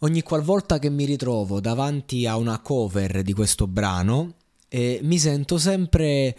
Ogni 0.00 0.22
qualvolta 0.22 0.78
che 0.78 0.90
mi 0.90 1.04
ritrovo 1.04 1.60
davanti 1.60 2.26
a 2.26 2.36
una 2.36 2.60
cover 2.60 3.22
di 3.22 3.32
questo 3.32 3.66
brano, 3.66 4.34
eh, 4.68 5.00
mi 5.02 5.18
sento 5.18 5.58
sempre... 5.58 6.36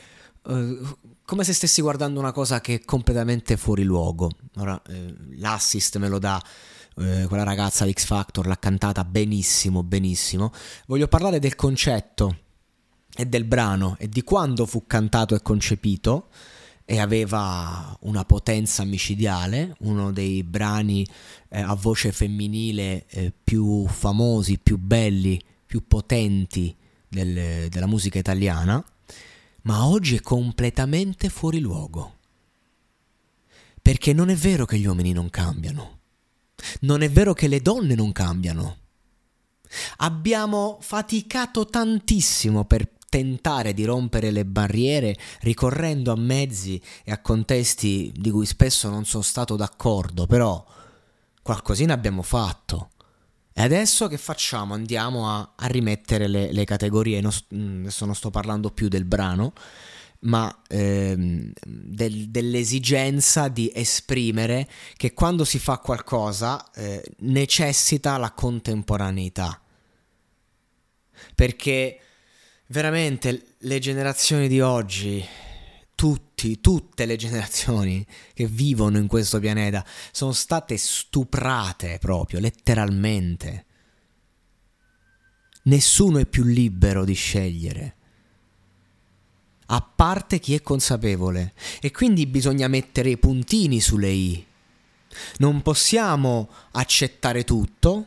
Eh, 0.48 0.80
come 1.26 1.44
se 1.44 1.54
stessi 1.54 1.82
guardando 1.82 2.20
una 2.20 2.32
cosa 2.32 2.60
che 2.60 2.76
è 2.76 2.80
completamente 2.84 3.56
fuori 3.56 3.84
luogo. 3.84 4.32
Ora, 4.56 4.82
eh, 4.88 5.14
l'assist 5.38 5.98
me 5.98 6.08
lo 6.08 6.18
dà 6.18 6.42
eh, 6.98 7.26
quella 7.28 7.44
ragazza 7.44 7.86
di 7.86 7.94
X 7.94 8.06
Factor, 8.06 8.48
l'ha 8.48 8.58
cantata 8.58 9.04
benissimo, 9.04 9.84
benissimo. 9.84 10.52
Voglio 10.88 11.08
parlare 11.08 11.38
del 11.38 11.56
concetto 11.56 12.38
e 13.16 13.26
del 13.26 13.44
brano 13.44 13.96
e 14.00 14.10
di 14.10 14.24
quando 14.24 14.66
fu 14.66 14.86
cantato 14.88 15.36
e 15.36 15.42
concepito 15.42 16.30
e 16.90 17.00
aveva 17.00 17.96
una 18.02 18.26
potenza 18.26 18.84
micidiale, 18.84 19.76
uno 19.82 20.12
dei 20.12 20.42
brani 20.44 21.06
eh, 21.50 21.62
a 21.62 21.76
voce 21.76 22.12
femminile 22.12 23.06
eh, 23.08 23.32
più 23.44 23.86
famosi, 23.88 24.58
più 24.58 24.78
belli, 24.80 25.40
più 25.66 25.86
potenti 25.86 26.76
del, 27.08 27.70
della 27.70 27.86
musica 27.86 28.18
italiana 28.18 28.84
ma 29.64 29.86
oggi 29.86 30.16
è 30.16 30.22
completamente 30.22 31.30
fuori 31.30 31.60
luogo. 31.60 32.18
Perché 33.82 34.14
non 34.14 34.30
è 34.30 34.36
vero 34.36 34.66
che 34.66 34.78
gli 34.78 34.86
uomini 34.86 35.12
non 35.12 35.30
cambiano. 35.30 35.98
Non 36.82 37.02
è 37.02 37.10
vero 37.10 37.34
che 37.34 37.48
le 37.48 37.62
donne 37.62 37.96
non 37.96 38.12
cambiano. 38.12 38.78
Abbiamo 39.98 40.80
faticato 40.82 41.66
tantissimo 41.66 42.66
per 42.66 42.90
tentare 43.10 43.74
di 43.74 43.84
rompere 43.84 44.32
le 44.32 44.46
barriere 44.46 45.18
ricorrendo 45.42 46.12
a 46.12 46.16
mezzi 46.16 46.82
e 47.04 47.12
a 47.12 47.20
contesti 47.20 48.14
di 48.16 48.30
cui 48.30 48.46
spesso 48.46 48.90
non 48.90 49.06
sono 49.06 49.24
stato 49.24 49.56
d'accordo, 49.56 50.28
però 50.28 50.64
qualcosina 51.42 51.94
abbiamo 51.94 52.22
fatto. 52.22 52.92
E 53.52 53.62
adesso 53.64 54.08
che 54.08 54.18
facciamo? 54.18 54.74
Andiamo 54.74 55.30
a, 55.30 55.54
a 55.56 55.66
rimettere 55.68 56.28
le, 56.28 56.54
le 56.54 56.64
categorie, 56.64 57.20
non, 57.20 57.32
mm, 57.54 57.82
adesso 57.82 58.06
non 58.06 58.16
sto 58.16 58.30
parlando 58.30 58.72
più 58.72 58.88
del 58.88 59.04
brano, 59.04 59.54
ma 60.22 60.64
ehm, 60.68 61.52
del, 61.66 62.30
dell'esigenza 62.30 63.48
di 63.48 63.72
esprimere 63.74 64.70
che 64.96 65.14
quando 65.14 65.44
si 65.44 65.60
fa 65.60 65.78
qualcosa 65.80 66.72
eh, 66.72 67.04
necessita 67.20 68.18
la 68.18 68.32
contemporaneità. 68.32 69.62
Perché 71.36 72.00
veramente 72.72 73.56
le 73.58 73.80
generazioni 73.80 74.48
di 74.48 74.62
oggi 74.62 75.26
tutti, 75.96 76.62
tutte 76.62 77.06
le 77.06 77.18
generazioni 77.18 78.06
che 78.34 78.46
vivono 78.46 78.98
in 78.98 79.08
questo 79.08 79.40
pianeta 79.40 79.86
sono 80.12 80.32
state 80.32 80.78
stuprate 80.78 81.98
proprio, 82.00 82.40
letteralmente. 82.40 83.66
Nessuno 85.64 86.20
è 86.20 86.26
più 86.26 86.44
libero 86.44 87.04
di 87.04 87.14
scegliere, 87.14 87.96
a 89.66 89.82
parte 89.82 90.40
chi 90.40 90.56
è 90.56 90.62
consapevole, 90.62 91.54
e 91.82 91.92
quindi 91.92 92.26
bisogna 92.26 92.68
mettere 92.70 93.10
i 93.10 93.18
puntini 93.18 93.82
sulle 93.82 94.10
i. 94.10 94.46
Non 95.40 95.62
possiamo 95.62 96.50
accettare 96.72 97.44
tutto, 97.44 98.06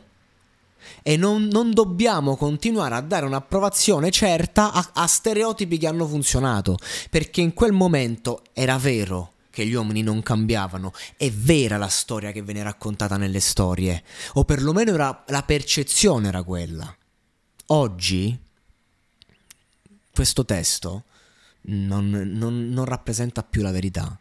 e 1.01 1.17
non, 1.17 1.47
non, 1.51 1.71
dobbiamo 1.71 2.35
continuare 2.35 2.95
a 2.95 3.01
dare 3.01 3.25
un'approvazione 3.25 4.11
certa 4.11 4.71
a, 4.71 4.89
a 4.93 5.07
stereotipi 5.07 5.77
che 5.77 5.87
hanno 5.87 6.07
funzionato, 6.07 6.77
perché 7.09 7.41
in 7.41 7.53
quel 7.53 7.71
momento 7.71 8.43
era 8.53 8.77
vero 8.77 9.31
che 9.49 9.65
gli 9.65 9.73
uomini 9.73 10.01
non 10.01 10.23
cambiavano, 10.23 10.93
è 11.15 11.29
vera 11.29 11.77
la 11.77 11.87
storia 11.87 12.31
che 12.31 12.41
viene 12.41 12.63
raccontata 12.63 13.17
nelle 13.17 13.39
storie, 13.39 14.03
o 14.33 14.45
perlomeno 14.45 14.93
era, 14.93 15.23
la 15.27 15.43
percezione 15.43 16.27
era 16.27 16.41
quella. 16.41 16.95
Oggi 17.67 18.35
questo 20.11 20.43
testo 20.43 21.03
non, 21.61 22.09
non, 22.09 22.69
non 22.69 22.85
rappresenta 22.85 23.43
più 23.43 23.61
la 23.61 23.71
verità. 23.71 24.17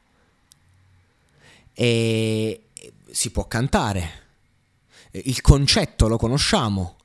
E 1.75 2.65
si 3.11 3.31
può 3.31 3.47
cantare, 3.47 4.21
il 5.13 5.41
concetto 5.41 6.09
lo 6.09 6.17
conosciamo. 6.17 6.97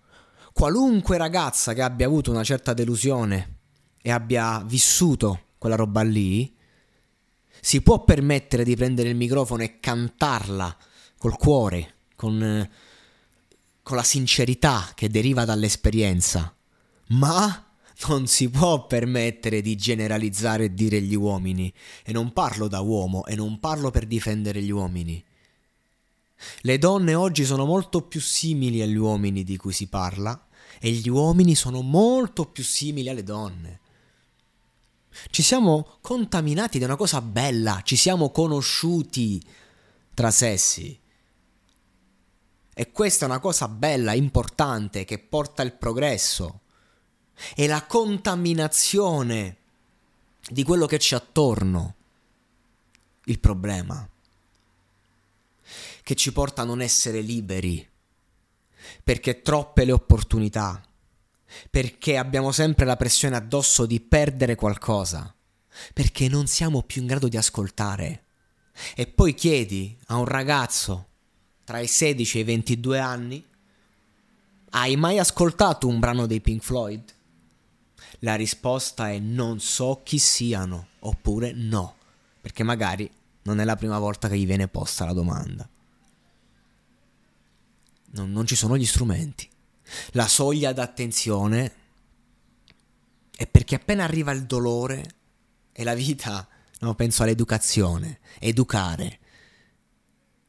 Qualunque 0.53 1.17
ragazza 1.17 1.73
che 1.73 1.81
abbia 1.81 2.07
avuto 2.07 2.31
una 2.31 2.43
certa 2.43 2.73
delusione 2.73 3.55
e 4.01 4.11
abbia 4.11 4.63
vissuto 4.65 5.41
quella 5.57 5.75
roba 5.75 6.01
lì, 6.01 6.55
si 7.59 7.81
può 7.81 8.03
permettere 8.03 8.63
di 8.63 8.75
prendere 8.75 9.09
il 9.09 9.15
microfono 9.15 9.63
e 9.63 9.79
cantarla 9.79 10.75
col 11.17 11.37
cuore, 11.37 11.95
con, 12.15 12.69
con 13.83 13.95
la 13.95 14.03
sincerità 14.03 14.91
che 14.95 15.09
deriva 15.09 15.43
dall'esperienza, 15.45 16.55
ma 17.09 17.67
non 18.07 18.27
si 18.27 18.49
può 18.49 18.85
permettere 18.85 19.61
di 19.61 19.75
generalizzare 19.75 20.65
e 20.65 20.73
dire 20.73 21.01
gli 21.01 21.15
uomini. 21.15 21.73
E 22.03 22.11
non 22.11 22.31
parlo 22.31 22.67
da 22.67 22.79
uomo 22.79 23.25
e 23.25 23.35
non 23.35 23.59
parlo 23.59 23.89
per 23.89 24.05
difendere 24.05 24.61
gli 24.61 24.71
uomini. 24.71 25.23
Le 26.61 26.77
donne 26.77 27.15
oggi 27.15 27.45
sono 27.45 27.65
molto 27.65 28.01
più 28.01 28.21
simili 28.21 28.81
agli 28.81 28.95
uomini 28.95 29.43
di 29.43 29.57
cui 29.57 29.73
si 29.73 29.87
parla 29.87 30.47
e 30.79 30.91
gli 30.91 31.09
uomini 31.09 31.55
sono 31.55 31.81
molto 31.81 32.45
più 32.45 32.63
simili 32.63 33.09
alle 33.09 33.23
donne. 33.23 33.79
Ci 35.31 35.41
siamo 35.41 35.97
contaminati 36.01 36.77
da 36.77 36.85
una 36.85 36.95
cosa 36.95 37.21
bella, 37.21 37.81
ci 37.83 37.95
siamo 37.95 38.29
conosciuti 38.29 39.43
tra 40.13 40.29
sessi. 40.29 40.99
E 42.73 42.91
questa 42.91 43.25
è 43.25 43.29
una 43.29 43.39
cosa 43.39 43.67
bella, 43.67 44.13
importante, 44.13 45.03
che 45.03 45.17
porta 45.17 45.63
il 45.63 45.73
progresso. 45.73 46.61
E 47.55 47.65
la 47.65 47.83
contaminazione 47.85 49.57
di 50.47 50.63
quello 50.63 50.85
che 50.85 50.97
c'è 50.97 51.15
attorno. 51.15 51.95
Il 53.25 53.39
problema 53.39 54.07
che 56.07 56.15
ci 56.15 56.31
porta 56.31 56.61
a 56.61 56.65
non 56.65 56.81
essere 56.81 57.19
liberi, 57.19 57.85
perché 59.03 59.41
troppe 59.41 59.83
le 59.83 59.91
opportunità, 59.91 60.81
perché 61.69 62.15
abbiamo 62.15 62.53
sempre 62.53 62.85
la 62.85 62.95
pressione 62.95 63.35
addosso 63.35 63.85
di 63.85 63.99
perdere 63.99 64.55
qualcosa, 64.55 65.35
perché 65.91 66.29
non 66.29 66.47
siamo 66.47 66.83
più 66.83 67.01
in 67.01 67.07
grado 67.07 67.27
di 67.27 67.35
ascoltare. 67.35 68.23
E 68.95 69.05
poi 69.07 69.33
chiedi 69.33 69.97
a 70.05 70.15
un 70.15 70.23
ragazzo 70.23 71.07
tra 71.65 71.79
i 71.79 71.87
16 71.87 72.37
e 72.37 72.39
i 72.39 72.45
22 72.45 72.99
anni, 72.99 73.45
hai 74.69 74.95
mai 74.95 75.19
ascoltato 75.19 75.89
un 75.89 75.99
brano 75.99 76.25
dei 76.25 76.39
Pink 76.39 76.63
Floyd? 76.63 77.13
La 78.19 78.35
risposta 78.35 79.11
è 79.11 79.19
non 79.19 79.59
so 79.59 79.99
chi 80.05 80.19
siano, 80.19 80.87
oppure 80.99 81.51
no, 81.51 81.97
perché 82.39 82.63
magari 82.63 83.11
non 83.41 83.59
è 83.59 83.65
la 83.65 83.75
prima 83.75 83.99
volta 83.99 84.29
che 84.29 84.37
gli 84.37 84.45
viene 84.45 84.69
posta 84.69 85.03
la 85.03 85.11
domanda 85.11 85.69
non, 88.11 88.31
non 88.31 88.45
ci 88.45 88.55
sono 88.55 88.77
gli 88.77 88.85
strumenti. 88.85 89.47
La 90.11 90.27
soglia 90.27 90.73
d'attenzione 90.73 91.73
è 93.35 93.47
perché 93.47 93.75
appena 93.75 94.03
arriva 94.03 94.31
il 94.31 94.45
dolore 94.45 95.15
e 95.71 95.83
la 95.83 95.93
vita, 95.93 96.47
no, 96.79 96.95
penso 96.95 97.23
all'educazione, 97.23 98.19
educare 98.39 99.19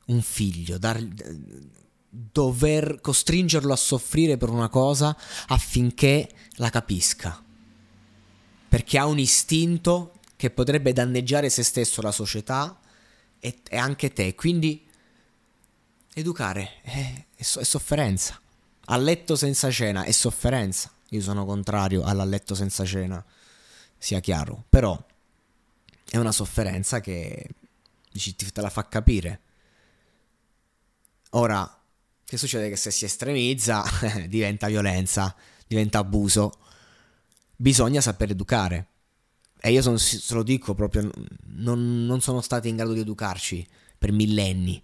un 0.06 0.22
figlio, 0.22 0.78
dar, 0.78 1.02
dover 2.08 3.00
costringerlo 3.00 3.72
a 3.72 3.76
soffrire 3.76 4.37
per 4.37 4.49
una 4.49 4.69
cosa 4.69 5.16
affinché 5.49 6.31
la 6.52 6.70
capisca. 6.70 7.44
Perché 8.69 8.99
ha 8.99 9.06
un 9.06 9.19
istinto 9.19 10.14
che 10.37 10.50
potrebbe 10.50 10.93
danneggiare 10.93 11.50
se 11.50 11.62
stesso, 11.62 12.00
la 12.00 12.12
società 12.12 12.78
e, 13.38 13.61
e 13.69 13.76
anche 13.76 14.12
te. 14.12 14.34
Quindi 14.34 14.88
educare 16.18 16.80
è, 16.82 17.24
è, 17.34 17.42
so- 17.42 17.60
è 17.60 17.64
sofferenza. 17.64 18.40
A 18.86 18.96
letto 18.96 19.36
senza 19.36 19.70
cena 19.70 20.04
è 20.04 20.12
sofferenza. 20.12 20.90
Io 21.10 21.20
sono 21.20 21.44
contrario 21.44 22.02
alla 22.02 22.24
letto 22.24 22.54
senza 22.54 22.84
cena, 22.84 23.24
sia 23.96 24.20
chiaro. 24.20 24.64
Però 24.68 24.98
è 26.10 26.16
una 26.16 26.32
sofferenza 26.32 27.00
che 27.00 27.48
dici, 28.10 28.34
te 28.34 28.60
la 28.60 28.70
fa 28.70 28.88
capire. 28.88 29.40
Ora, 31.30 31.72
Che 32.24 32.36
succede 32.36 32.68
che 32.68 32.76
se 32.76 32.90
si 32.90 33.06
estremizza 33.06 33.82
diventa 34.28 34.66
violenza, 34.66 35.34
diventa 35.66 35.98
abuso. 35.98 36.58
Bisogna 37.56 38.02
saper 38.02 38.30
educare. 38.30 38.86
E 39.60 39.72
io 39.72 39.80
son, 39.80 39.98
se 39.98 40.34
lo 40.34 40.42
dico 40.42 40.74
proprio, 40.74 41.10
non, 41.46 42.04
non 42.04 42.20
sono 42.20 42.42
stati 42.42 42.68
in 42.68 42.76
grado 42.76 42.92
di 42.92 43.00
educarci 43.00 43.66
per 43.98 44.12
millenni 44.12 44.80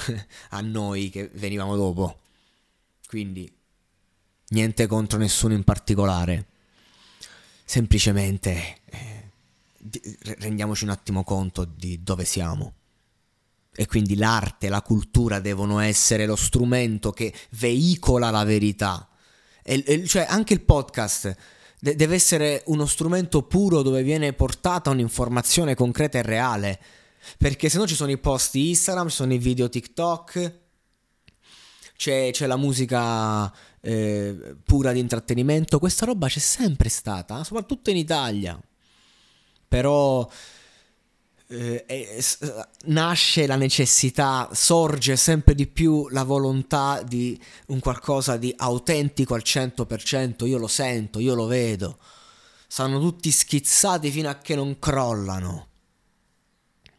a 0.50 0.60
noi 0.60 1.10
che 1.10 1.30
venivamo 1.34 1.76
dopo. 1.76 2.20
Quindi 3.06 3.50
niente 4.48 4.86
contro 4.86 5.18
nessuno 5.18 5.54
in 5.54 5.64
particolare. 5.64 6.46
Semplicemente 7.64 8.80
eh, 8.86 9.30
rendiamoci 10.38 10.84
un 10.84 10.90
attimo 10.90 11.24
conto 11.24 11.64
di 11.64 12.02
dove 12.02 12.24
siamo. 12.24 12.74
E 13.76 13.86
quindi 13.86 14.16
l'arte, 14.16 14.68
la 14.68 14.82
cultura 14.82 15.40
devono 15.40 15.80
essere 15.80 16.26
lo 16.26 16.36
strumento 16.36 17.10
che 17.10 17.34
veicola 17.50 18.30
la 18.30 18.44
verità. 18.44 19.08
E, 19.62 19.82
e, 19.86 20.06
cioè 20.06 20.26
anche 20.28 20.54
il 20.54 20.60
podcast 20.60 21.36
de- 21.80 21.96
deve 21.96 22.14
essere 22.14 22.62
uno 22.66 22.86
strumento 22.86 23.42
puro 23.42 23.82
dove 23.82 24.02
viene 24.02 24.32
portata 24.32 24.90
un'informazione 24.90 25.74
concreta 25.74 26.18
e 26.18 26.22
reale. 26.22 26.80
Perché 27.38 27.68
se 27.68 27.78
no 27.78 27.86
ci 27.86 27.94
sono 27.94 28.10
i 28.10 28.18
post 28.18 28.54
Instagram, 28.54 29.08
ci 29.08 29.16
sono 29.16 29.32
i 29.32 29.38
video 29.38 29.68
TikTok, 29.68 30.60
c'è, 31.96 32.30
c'è 32.32 32.46
la 32.46 32.56
musica 32.56 33.52
eh, 33.80 34.56
pura 34.64 34.92
di 34.92 35.00
intrattenimento. 35.00 35.78
Questa 35.78 36.06
roba 36.06 36.28
c'è 36.28 36.40
sempre 36.40 36.88
stata, 36.88 37.44
soprattutto 37.44 37.90
in 37.90 37.96
Italia. 37.96 38.60
Però 39.68 40.28
eh, 41.46 42.22
nasce 42.86 43.46
la 43.46 43.56
necessità, 43.56 44.48
sorge 44.52 45.16
sempre 45.16 45.54
di 45.54 45.66
più 45.66 46.08
la 46.08 46.24
volontà 46.24 47.02
di 47.02 47.40
un 47.66 47.80
qualcosa 47.80 48.36
di 48.36 48.52
autentico 48.56 49.34
al 49.34 49.42
100%, 49.44 50.46
io 50.46 50.58
lo 50.58 50.68
sento, 50.68 51.18
io 51.18 51.34
lo 51.34 51.46
vedo. 51.46 51.98
Stanno 52.66 52.98
tutti 52.98 53.30
schizzati 53.30 54.10
fino 54.10 54.28
a 54.28 54.38
che 54.38 54.54
non 54.54 54.78
crollano. 54.78 55.68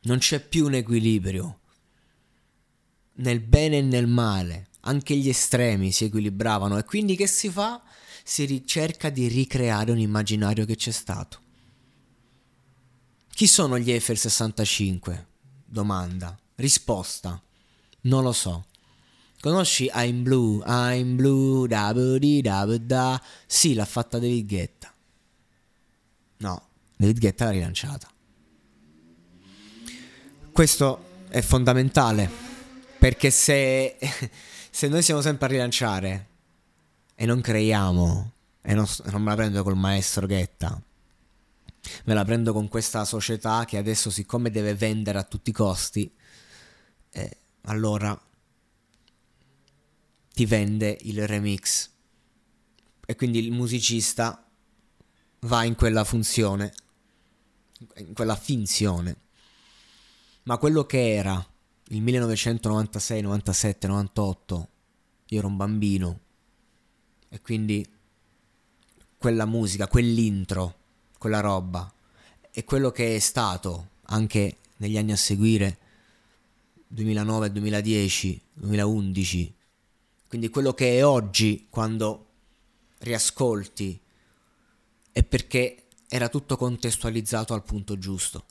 Non 0.05 0.17
c'è 0.19 0.39
più 0.39 0.65
un 0.65 0.75
equilibrio. 0.75 1.59
Nel 3.17 3.39
bene 3.39 3.77
e 3.77 3.81
nel 3.81 4.07
male, 4.07 4.67
anche 4.81 5.15
gli 5.15 5.29
estremi 5.29 5.91
si 5.91 6.05
equilibravano 6.05 6.77
e 6.77 6.83
quindi 6.83 7.15
che 7.15 7.27
si 7.27 7.49
fa? 7.49 7.81
Si 8.23 8.45
ricerca 8.45 9.09
di 9.09 9.27
ricreare 9.27 9.91
un 9.91 9.99
immaginario 9.99 10.65
che 10.65 10.75
c'è 10.75 10.91
stato. 10.91 11.41
Chi 13.33 13.47
sono 13.47 13.77
gli 13.79 13.91
Eiffel 13.91 14.17
65? 14.17 15.27
Domanda. 15.65 16.37
Risposta. 16.55 17.41
Non 18.01 18.23
lo 18.23 18.31
so. 18.31 18.65
Conosci 19.39 19.89
I'm 19.93 20.23
Blue, 20.23 20.63
I'm 20.65 21.15
Blue, 21.15 21.67
da 21.67 21.91
da 21.93 22.77
da 22.77 23.21
Sì, 23.45 23.73
l'ha 23.73 23.85
fatta 23.85 24.19
David 24.19 24.47
Guetta. 24.47 24.93
No, 26.37 26.67
David 26.95 27.19
Guetta 27.19 27.45
l'ha 27.45 27.51
rilanciata. 27.51 28.09
Questo 30.55 31.25
è 31.27 31.41
fondamentale 31.41 32.31
perché 32.97 33.29
se, 33.29 33.97
se 34.71 34.87
noi 34.87 35.03
siamo 35.03 35.19
sempre 35.19 35.47
a 35.47 35.49
rilanciare 35.49 36.27
e 37.13 37.25
non 37.25 37.41
creiamo, 37.41 38.31
e 38.61 38.73
non, 38.73 38.85
non 39.11 39.21
me 39.21 39.31
la 39.31 39.35
prendo 39.35 39.63
col 39.63 39.75
maestro 39.75 40.25
Guetta, 40.25 40.81
me 42.05 42.13
la 42.13 42.23
prendo 42.23 42.53
con 42.53 42.69
questa 42.69 43.03
società 43.03 43.65
che 43.65 43.75
adesso 43.75 44.09
siccome 44.09 44.49
deve 44.49 44.75
vendere 44.75 45.17
a 45.17 45.23
tutti 45.23 45.49
i 45.49 45.53
costi, 45.53 46.09
eh, 47.11 47.37
allora 47.63 48.17
ti 50.33 50.45
vende 50.45 50.97
il 51.01 51.27
remix 51.27 51.89
e 53.05 53.15
quindi 53.17 53.43
il 53.43 53.51
musicista 53.51 54.41
va 55.39 55.65
in 55.65 55.75
quella 55.75 56.05
funzione, 56.05 56.73
in 57.97 58.13
quella 58.13 58.37
finzione. 58.37 59.23
Ma 60.45 60.57
quello 60.57 60.85
che 60.85 61.13
era 61.13 61.45
il 61.89 62.01
1996, 62.01 63.21
97, 63.21 63.87
98, 63.87 64.67
io 65.27 65.37
ero 65.37 65.47
un 65.47 65.57
bambino. 65.57 66.19
E 67.29 67.41
quindi 67.41 67.85
quella 69.17 69.45
musica, 69.45 69.87
quell'intro 69.87 70.83
quella 71.25 71.39
roba 71.39 71.91
e 72.51 72.63
quello 72.63 72.91
che 72.91 73.15
è 73.15 73.19
stato 73.19 73.89
anche 74.03 74.57
negli 74.77 74.95
anni 74.95 75.11
a 75.11 75.17
seguire 75.17 75.77
2009, 76.87 77.51
2010, 77.51 78.41
2011 78.53 79.55
quindi 80.27 80.49
quello 80.49 80.75
che 80.75 80.99
è 80.99 81.03
oggi 81.03 81.65
quando 81.67 82.27
riascolti 82.99 83.99
è 85.11 85.23
perché 85.23 85.85
era 86.07 86.29
tutto 86.29 86.57
contestualizzato 86.57 87.55
al 87.55 87.63
punto 87.63 87.97
giusto 87.97 88.45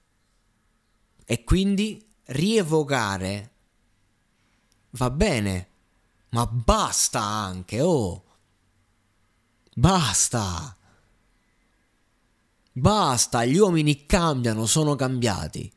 e 1.24 1.44
quindi 1.44 2.04
rievocare 2.26 3.50
va 4.90 5.10
bene 5.10 5.68
ma 6.30 6.46
basta 6.46 7.20
anche 7.20 7.80
oh 7.80 8.24
basta 9.74 10.76
Basta, 12.76 13.44
gli 13.44 13.56
uomini 13.56 14.04
cambiano, 14.04 14.66
sono 14.66 14.96
cambiati. 14.96 15.72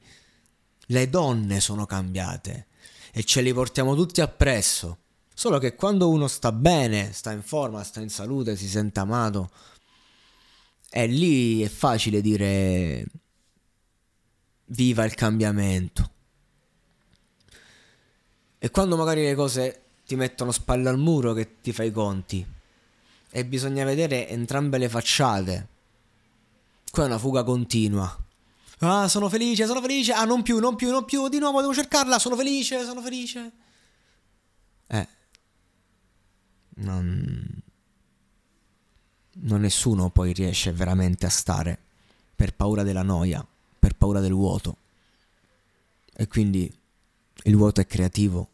Le 0.87 1.09
donne 1.09 1.59
sono 1.59 1.85
cambiate 1.85 2.65
e 3.11 3.23
ce 3.23 3.41
li 3.41 3.53
portiamo 3.53 3.93
tutti 3.93 4.19
appresso. 4.19 4.97
Solo 5.31 5.59
che 5.59 5.75
quando 5.75 6.09
uno 6.09 6.27
sta 6.27 6.51
bene, 6.51 7.13
sta 7.13 7.31
in 7.31 7.43
forma, 7.43 7.83
sta 7.83 8.01
in 8.01 8.09
salute, 8.09 8.55
si 8.55 8.67
sente 8.67 8.99
amato, 8.99 9.51
e 10.89 11.05
lì 11.05 11.61
è 11.61 11.69
facile 11.69 12.19
dire 12.19 13.05
viva 14.67 15.03
il 15.05 15.13
cambiamento. 15.13 16.11
E 18.59 18.71
quando 18.71 18.95
magari 18.97 19.23
le 19.23 19.35
cose 19.35 19.81
ti 20.05 20.15
mettono 20.15 20.51
spalle 20.51 20.89
al 20.89 20.97
muro 20.97 21.33
che 21.33 21.59
ti 21.61 21.71
fai 21.71 21.87
i 21.87 21.91
conti 21.91 22.45
e 23.29 23.45
bisogna 23.45 23.83
vedere 23.83 24.27
entrambe 24.29 24.77
le 24.77 24.89
facciate 24.89 25.67
Qua 26.91 27.03
è 27.03 27.05
una 27.05 27.19
fuga 27.19 27.43
continua. 27.43 28.25
Ah, 28.79 29.07
sono 29.07 29.29
felice, 29.29 29.65
sono 29.65 29.81
felice. 29.81 30.13
Ah, 30.13 30.23
non 30.23 30.41
più, 30.41 30.59
non 30.59 30.75
più, 30.75 30.89
non 30.89 31.05
più. 31.05 31.27
Di 31.27 31.39
nuovo 31.39 31.61
devo 31.61 31.73
cercarla. 31.73 32.19
Sono 32.19 32.35
felice, 32.35 32.83
sono 32.83 33.01
felice. 33.01 33.51
Eh. 34.87 35.07
Non... 36.75 37.61
Non 39.39 39.61
nessuno 39.61 40.09
poi 40.09 40.33
riesce 40.33 40.71
veramente 40.71 41.27
a 41.27 41.29
stare 41.29 41.77
per 42.35 42.55
paura 42.55 42.81
della 42.81 43.03
noia, 43.03 43.45
paura 43.97 44.19
del 44.19 44.33
vuoto. 44.33 44.77
E 46.13 46.27
quindi 46.27 46.71
il 47.43 47.55
vuoto 47.55 47.81
è 47.81 47.85
creativo. 47.85 48.49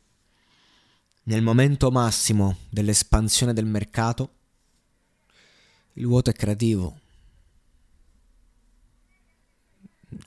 Nel 1.24 1.42
momento 1.42 1.92
massimo 1.92 2.58
dell'espansione 2.70 3.54
del 3.54 3.66
mercato, 3.66 4.32
il 5.94 6.06
vuoto 6.08 6.30
è 6.30 6.34
creativo. 6.34 7.02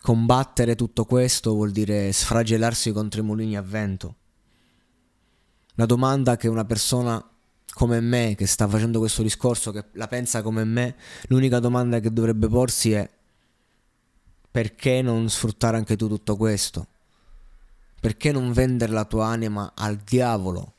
combattere 0.01 0.75
tutto 0.75 1.05
questo 1.05 1.53
vuol 1.55 1.71
dire 1.71 2.13
sfragellarsi 2.13 2.93
contro 2.93 3.21
i 3.21 3.25
mulini 3.25 3.57
a 3.57 3.63
vento. 3.63 4.17
La 5.75 5.87
domanda 5.87 6.37
che 6.37 6.49
una 6.49 6.65
persona 6.65 7.23
come 7.73 8.01
me, 8.01 8.35
che 8.37 8.47
sta 8.47 8.67
facendo 8.67 8.99
questo 8.99 9.23
discorso, 9.23 9.71
che 9.71 9.85
la 9.93 10.09
pensa 10.09 10.41
come 10.41 10.65
me, 10.65 10.97
l'unica 11.29 11.59
domanda 11.59 12.01
che 12.01 12.13
dovrebbe 12.13 12.49
porsi 12.49 12.93
è 12.93 13.09
perché 14.57 15.03
non 15.03 15.29
sfruttare 15.29 15.77
anche 15.77 15.97
tu 15.97 16.09
tutto 16.09 16.35
questo? 16.35 16.87
Perché 18.01 18.33
non 18.33 18.55
vendere 18.55 18.91
la 18.91 19.05
tua 19.05 19.27
anima 19.27 19.75
al 19.77 19.99
diavolo? 19.99 20.73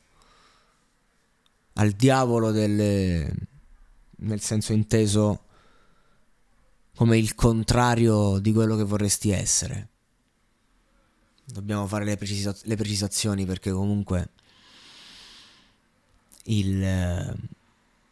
Al 1.74 1.92
diavolo 1.92 2.50
del... 2.50 3.32
nel 4.16 4.40
senso 4.40 4.72
inteso 4.72 5.44
come 6.96 7.18
il 7.18 7.36
contrario 7.36 8.40
di 8.40 8.52
quello 8.52 8.74
che 8.74 8.82
vorresti 8.82 9.30
essere. 9.30 9.88
Dobbiamo 11.44 11.86
fare 11.86 12.04
le, 12.04 12.16
precisa- 12.16 12.56
le 12.60 12.74
precisazioni 12.74 13.46
perché 13.46 13.70
comunque 13.70 14.30
il, 16.46 16.82
eh, 16.82 17.34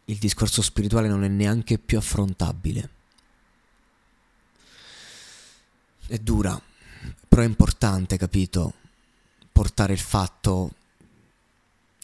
il 0.04 0.18
discorso 0.18 0.62
spirituale 0.62 1.08
non 1.08 1.24
è 1.24 1.28
neanche 1.28 1.76
più 1.76 1.98
affrontabile. 1.98 2.94
È 6.08 6.18
dura, 6.18 6.60
però 7.26 7.42
è 7.42 7.46
importante, 7.46 8.16
capito? 8.16 8.74
Portare 9.50 9.92
il 9.92 9.98
fatto 9.98 10.72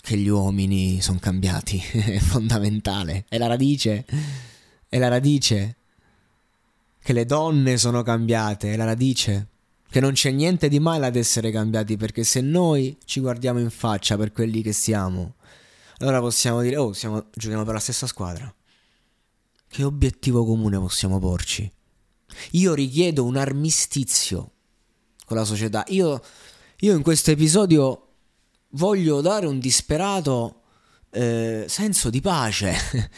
che 0.00 0.16
gli 0.16 0.26
uomini 0.26 1.00
sono 1.00 1.21
cambiati 1.21 1.78
è 1.92 2.18
fondamentale, 2.18 3.25
è 3.28 3.38
la 3.38 3.47
radice, 3.47 4.04
è 4.88 4.99
la 4.99 5.09
radice 5.09 5.76
che 7.00 7.12
le 7.12 7.25
donne 7.25 7.76
sono 7.78 8.02
cambiate, 8.02 8.73
è 8.73 8.76
la 8.76 8.85
radice, 8.85 9.47
che 9.88 10.00
non 10.00 10.12
c'è 10.12 10.30
niente 10.30 10.68
di 10.68 10.80
male 10.80 11.06
ad 11.06 11.16
essere 11.16 11.52
cambiati, 11.52 11.97
perché 11.97 12.25
se 12.25 12.40
noi 12.40 12.97
ci 13.04 13.21
guardiamo 13.21 13.61
in 13.61 13.71
faccia 13.71 14.16
per 14.16 14.32
quelli 14.32 14.62
che 14.62 14.73
siamo, 14.73 15.35
allora 15.99 16.18
possiamo 16.21 16.61
dire, 16.61 16.76
oh, 16.76 16.92
siamo, 16.92 17.26
giochiamo 17.32 17.64
per 17.64 17.75
la 17.75 17.80
stessa 17.80 18.06
squadra. 18.09 18.52
Che 19.68 19.85
obiettivo 19.85 20.44
comune 20.44 20.78
possiamo 20.78 21.18
porci? 21.18 21.71
Io 22.52 22.74
richiedo 22.74 23.24
un 23.24 23.36
armistizio 23.36 24.50
con 25.24 25.36
la 25.36 25.44
società. 25.44 25.84
Io, 25.88 26.22
io 26.80 26.96
in 26.96 27.02
questo 27.02 27.30
episodio 27.30 28.08
voglio 28.70 29.20
dare 29.20 29.46
un 29.46 29.58
disperato 29.58 30.62
eh, 31.10 31.66
senso 31.68 32.10
di 32.10 32.20
pace. 32.20 32.74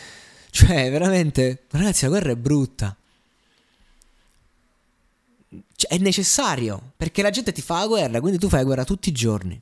cioè, 0.51 0.91
veramente, 0.91 1.67
ragazzi, 1.71 2.05
la 2.05 2.11
guerra 2.11 2.31
è 2.33 2.37
brutta. 2.37 2.97
Cioè, 5.77 5.91
è 5.91 5.99
necessario 5.99 6.93
perché 6.97 7.23
la 7.23 7.31
gente 7.31 7.53
ti 7.53 7.63
fa 7.63 7.81
la 7.81 7.87
guerra, 7.87 8.21
quindi 8.21 8.39
tu 8.39 8.49
fai 8.49 8.61
la 8.61 8.65
guerra 8.65 8.85
tutti 8.85 9.09
i 9.09 9.13
giorni. 9.13 9.61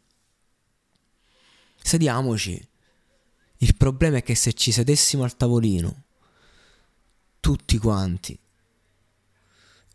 Sediamoci. 1.82 2.68
Il 3.58 3.76
problema 3.76 4.18
è 4.18 4.22
che 4.22 4.34
se 4.34 4.52
ci 4.54 4.72
sedessimo 4.72 5.22
al 5.22 5.36
tavolino, 5.36 6.02
tutti 7.38 7.78
quanti, 7.78 8.36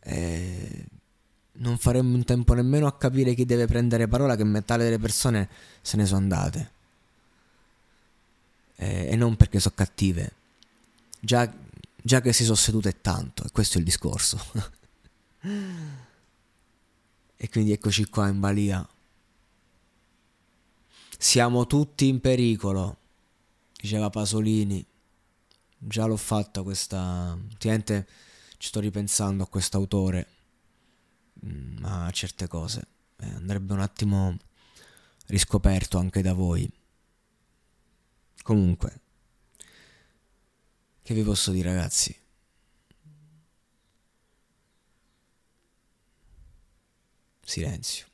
eh, 0.08 0.86
non 1.60 1.78
faremmo 1.78 2.16
in 2.16 2.24
tempo 2.24 2.54
nemmeno 2.54 2.88
a 2.88 2.98
capire 2.98 3.34
chi 3.34 3.44
deve 3.46 3.66
prendere 3.66 4.08
parola 4.08 4.38
che 4.38 4.46
metà 4.46 4.78
delle 4.78 5.00
persone 5.00 5.50
se 5.82 5.98
ne 5.98 6.06
sono 6.06 6.20
andate. 6.20 6.72
Eh, 8.76 9.10
e 9.12 9.16
non 9.18 9.36
perché 9.36 9.60
sono 9.60 9.76
cattive. 9.76 10.32
Già, 11.20 11.52
già 12.02 12.22
che 12.22 12.32
si 12.32 12.44
sono 12.44 12.56
sedute 12.56 13.02
tanto, 13.02 13.44
e 13.44 13.52
questo 13.52 13.76
è 13.76 13.80
il 13.80 13.86
discorso. 13.86 14.40
e 17.36 17.50
quindi 17.50 17.74
eccoci 17.74 18.06
qua 18.06 18.30
in 18.30 18.40
balia. 18.40 18.88
Siamo 21.18 21.68
tutti 21.68 22.08
in 22.08 22.22
pericolo, 22.22 22.98
diceva 23.76 24.10
Pasolini. 24.10 24.86
Già 25.80 26.06
l'ho 26.06 26.18
fatta 26.18 26.64
questa... 26.64 27.38
Ultimamente 27.50 28.08
ci 28.58 28.68
sto 28.68 28.80
ripensando 28.80 29.44
a 29.44 29.48
quest'autore 29.48 30.28
Mm, 31.46 31.84
a 31.84 32.10
certe 32.12 32.48
cose. 32.48 32.88
Eh, 33.18 33.30
andrebbe 33.30 33.74
un 33.74 33.80
attimo 33.82 34.38
riscoperto 35.28 35.98
anche 35.98 36.22
da 36.22 36.34
voi. 36.34 36.70
Comunque, 38.44 39.00
che 41.02 41.14
vi 41.14 41.24
posso 41.24 41.52
dire 41.52 41.70
ragazzi? 41.74 42.16
Silenzio. 47.44 48.06